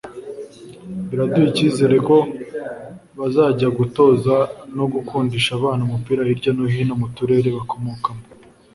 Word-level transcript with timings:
biraduha 1.09 1.47
icyizere 1.51 1.95
ko 2.07 2.17
bazajya 3.17 3.67
gutoza 3.77 4.35
no 4.77 4.85
gukundisha 4.93 5.51
abana 5.59 5.81
umupira 5.87 6.21
hirya 6.27 6.51
no 6.57 6.63
hino 6.73 6.93
mu 7.01 7.07
turere 7.15 7.49
bakomokamo 7.57 8.23